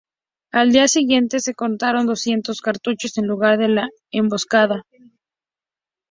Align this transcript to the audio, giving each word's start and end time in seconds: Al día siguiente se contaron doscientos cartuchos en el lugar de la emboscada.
Al 0.51 0.71
día 0.71 0.87
siguiente 0.87 1.39
se 1.41 1.53
contaron 1.53 2.07
doscientos 2.07 2.61
cartuchos 2.61 3.19
en 3.19 3.25
el 3.25 3.29
lugar 3.29 3.59
de 3.59 3.67
la 3.67 3.89
emboscada. 4.09 4.83